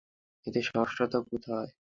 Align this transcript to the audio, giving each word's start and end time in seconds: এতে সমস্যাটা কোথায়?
এতে 0.47 0.59
সমস্যাটা 0.67 1.17
কোথায়? 1.29 1.69